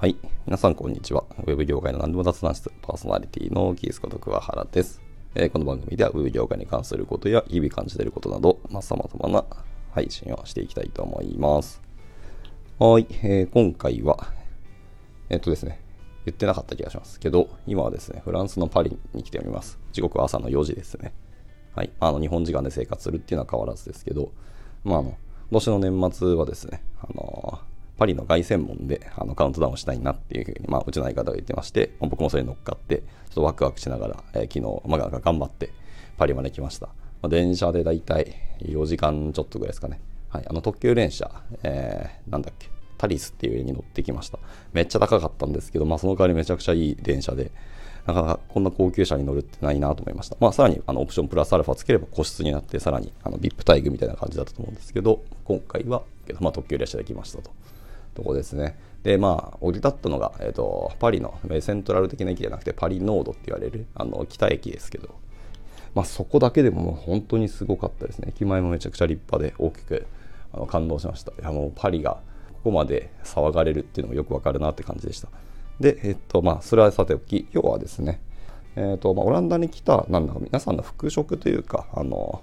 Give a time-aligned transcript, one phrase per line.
[0.00, 0.16] はい
[0.46, 1.24] 皆さんこんにちは。
[1.40, 5.02] ウェブ業界の何でも雑談室パーソナリティのキースこと桑原です、
[5.34, 9.44] えーこの番組ではウェブ業界に関することや日々感じていることなど、まあ、様々な
[9.94, 11.82] 配信をしていきたいと思います。
[12.78, 14.28] はい、えー今回は、
[15.28, 15.78] えっとですね、
[16.24, 19.78] 言ってなかった気がしますけど、今はですね、フランスのパリに来ております。
[19.92, 21.12] 時刻は朝の4時ですね。
[21.74, 24.32] はい、あの日本時間で生活するっていうのは変わらずですけど、
[24.82, 25.10] まあ、あの
[25.50, 27.60] 今年の年末はですね、あの
[28.00, 35.70] パリの凱旋門であのカウントダウンしたいなっていうふうに、まあ、うちの相方が言ってまして、僕もそれに乗っかって、ちょっとワクワクしながら、えー昨日、まあ、頑張って
[36.16, 36.86] パリまで来ました。
[36.86, 36.94] ま
[37.26, 40.00] あ、電車でだいたい4時間ちょっとぐらいですかね。
[40.30, 41.30] はい、あの特急電車、
[41.62, 44.38] えーなんだっけ、タリスっていう家に乗ってきました。
[44.72, 47.50] めっちゃ高かったんですけど、まあ、その代わりめちゃくちゃいい電車で、
[48.06, 50.38] なかなかこんな高級車に乗るってないなと思いました。
[50.40, 56.02] まあ、さらにあのオプションプラスアルファつければ個室になって、さらにあの VIP 待遇みたいな感じだったと思うんですけど、今回は、
[56.40, 57.50] まあ、特急列車で来ましたと。
[58.14, 58.78] とこですね。
[59.02, 65.14] で、まあ、降り立ったのが、えっ、と、パリのセントラル的な駅じゃなくて、パリノードって言われる、あの、北駅ですけど、
[65.94, 68.28] まあ、そこだけでももう本当にすごかったですね。
[68.30, 70.06] 駅前もめちゃくちゃ立派で大きく
[70.52, 71.32] あの感動しました。
[71.32, 72.20] いや、もうパリが
[72.52, 75.28] ここまで騒がれるっていうのがよくわかるなって感じでした。
[75.80, 78.20] で、えっ、と、まあ、それはさておき、今日はですね、
[78.76, 82.42] えっ、と、まあ、オランダに来た、なんだか皆さんの服飾というか、あの、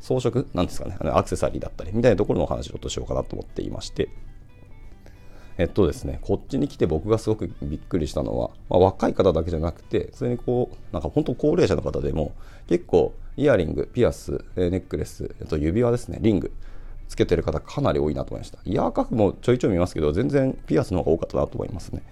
[0.00, 4.08] 装飾なんですかね、アクセサリーだったりみたいなところのお話をしようかなと思っていまして、
[5.56, 12.32] えっとですね、こっちに来て僕がすごくびっくりしたのは、まあ、若い方だけじゃなくて、普通にこう、なんか本当高齢者の方でも、
[12.68, 16.52] 結構イヤリング、ピアス、ネックレス、えっと指輪ですね、リング、
[17.08, 18.58] つけてる方かなり多いなと思いました。
[18.64, 22.02] イヤーカフもちょいちょい見ますけど、全然ピアスの方が多かったなと思いますね。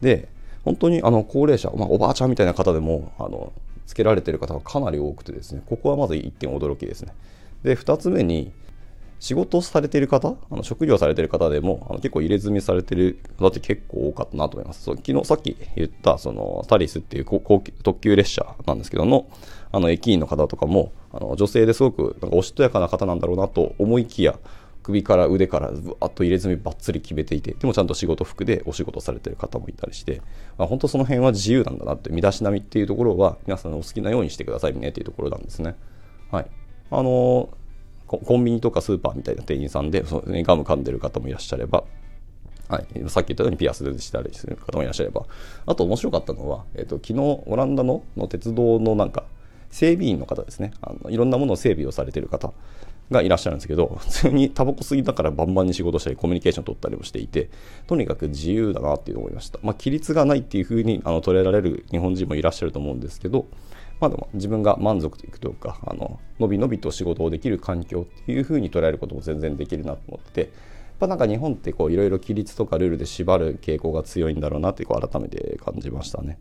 [0.00, 0.28] で、
[0.64, 3.52] 本当にあの高齢者、まあ、おばあちゃんみたいな方でも、あの、
[3.86, 7.12] つけられてる方がかなり多くてですね、ここはまず一点驚きですね。
[7.62, 8.52] で、二つ目に、
[9.20, 14.82] 仕事をされている方、あの職業されている方でもあの結構入れ墨されている方って結構多かったなと思います。
[14.82, 19.28] そう昨日さっき言ったそのタリスっていう高級特急列車なんですけどの
[19.72, 24.38] あの駅員の方とかもあの女性ですごくなんかおしとやかな方なんだろうなと思いきや
[24.82, 30.22] 首から腕からぶわっと入れ墨ばっつり決めていてでもちゃんと仕事服でお仕事されている方もいたりして、
[30.56, 35.76] まあ、本当その辺は自由なんだなって身だしなみっていうところは皆さんお好きなようにしてくださいねっていうところなんですね。
[36.30, 36.46] はい。
[36.90, 37.50] あの
[38.18, 41.84] コンビニとかスーパーみたいな店員さんで、そガム噛んでる方もいらっしゃれば、
[42.68, 45.26] はい、さっき言ったようにピアスでしたりする方もいらっしゃれば、
[45.66, 49.24] あと面白かったのは、えっと昨日オランダのの鉄道のなんか
[49.70, 52.52] 整備員の方ですねあの、いろんなものを整備をされてる方
[53.10, 57.50] がいらっしゃるんですけど、普通にタバコ吸いながらバンバンに仕事したり、コミュニケーション取ったりもしていて、
[57.88, 59.58] とにかく自由だなっていうのを思いました。
[59.62, 63.46] まあ、規律がないっていうふうにあの捉えられる日本人もいらっしゃると思うんですけど、
[64.00, 70.50] まあでも自分が満足いくというか、あの、のびのびと仕事をできる環境っていうふうに捉えることも全然できるなと思ってて、やっ
[71.00, 76.38] ぱなんか日本っていろいろ規律とかルールで縛る傾向が強いんだろうなってこう改めて感じましたね。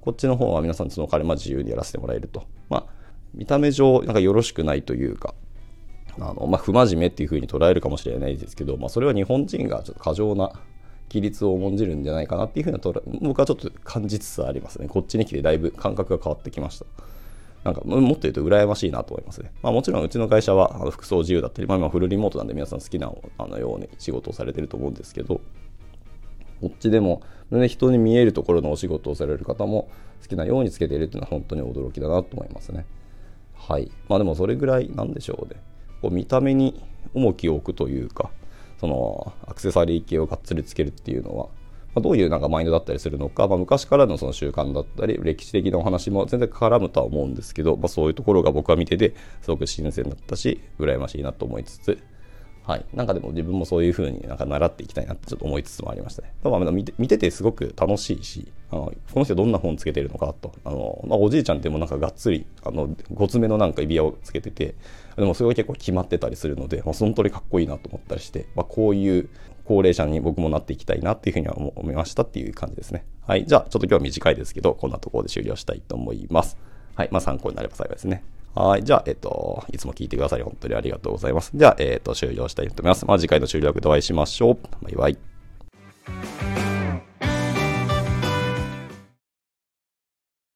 [0.00, 2.44] こっちの方は皆さんその彼ま自由にやらせてもらえると。
[2.68, 2.86] まあ、
[3.32, 5.34] 見た目上なんかよろしくないというか、
[6.18, 10.52] あのまあ、不真面目っていうふうに捉えるかもしれないですけど、まあ、それは日本人がちょっと過剰な
[11.14, 14.88] 規律を重んじるんじゃないかなっていうふうな捉え僕はちょっと感じつつありますね。
[14.88, 16.86] こっちに来てだいぶ感覚が変わってきました。
[17.62, 19.52] なんかももっと言うと羨ましいなと思いますね。
[19.62, 25.40] まあ、もちろんうちの会社はあの服装自由だったり、まあ、今フルリモートなんで皆さん好きなあのように仕事をされてると思うんですけど、
[26.60, 29.88] こっちでも、ね、人に見えるところのお仕事をされる方も
[30.22, 32.84] 好きなようにつけているっていうのは本当に驚きだなと思いますね。
[33.54, 33.90] はい。
[34.08, 35.60] まあでもそれぐらいなんでしょうね。
[36.02, 36.82] こう見た目に
[37.14, 38.30] 重きを置くというか、
[38.80, 41.46] そのアクセサリー系をがっつりつけるっていうのは、
[41.94, 51.98] まあ、どういうなんかマインドだったりするのか、まあ、昔からのその習慣だったり歴史的なお話も全然絡むとは思うんですけど、まあ、そういうところが僕は見ててすごく新鮮だったし羨ましいなと思いつつ
[52.66, 56.32] はい、なんかでも自分もそういう風になんか習っていきたいなってちょっと思いつつもありましたね。
[56.42, 64.74] だまあ見て見ててすごく楽しいし、あのこの人どんな本つけてるのかと、あのまあ、おじいちゃんってもなんかがっつりあのごつめのなんか指輪をつけてて、
[65.16, 69.28] でもそれが結構決まってたりするので、まあ、その通りかっこいいなと思ったりして、まあ、こういう
[69.66, 73.04] 高齢者に僕もなっていきたいなっていうふうには思いましたっていう感じですね。
[73.26, 76.56] はい、じゃあちょっと今日は短いですけど、こんなところで終了したいと思います。
[76.94, 78.24] はい、まあ参考になれば幸いですね。
[78.54, 78.84] はい。
[78.84, 81.50] じゃあ、えっと、いつも聞いてくださり本当にありがとうございます。
[81.54, 83.04] じゃあ、えっと、終了したいと思います。
[83.06, 84.58] まあ、次回の終了でお会いしましょう。
[84.82, 85.33] バイバイ。